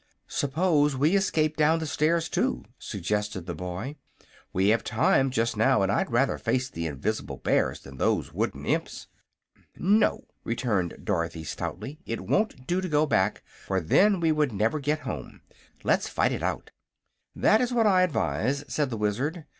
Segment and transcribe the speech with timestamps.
[0.27, 3.97] "Suppose we escape down the stairs, too," suggested the boy.
[4.51, 8.65] "We have time, just now, and I'd rather face the invis'ble bears than those wooden
[8.65, 9.05] imps."
[9.77, 14.79] "No," returned Dorothy, stoutly, "it won't do to go back, for then we would never
[14.79, 15.41] get home.
[15.83, 16.71] Let's fight it out."
[17.35, 19.45] "That is what I advise," said the Wizard.